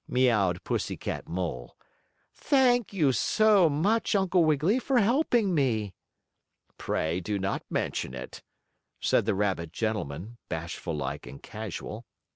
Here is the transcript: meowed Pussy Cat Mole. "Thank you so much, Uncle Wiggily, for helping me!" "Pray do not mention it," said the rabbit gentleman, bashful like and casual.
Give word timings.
meowed 0.07 0.63
Pussy 0.63 0.97
Cat 0.97 1.27
Mole. 1.29 1.77
"Thank 2.33 2.91
you 2.91 3.11
so 3.11 3.69
much, 3.69 4.15
Uncle 4.15 4.43
Wiggily, 4.43 4.79
for 4.79 4.97
helping 4.97 5.53
me!" 5.53 5.93
"Pray 6.79 7.19
do 7.19 7.37
not 7.37 7.61
mention 7.69 8.15
it," 8.15 8.41
said 8.99 9.25
the 9.25 9.35
rabbit 9.35 9.71
gentleman, 9.71 10.39
bashful 10.49 10.95
like 10.95 11.27
and 11.27 11.43
casual. 11.43 12.07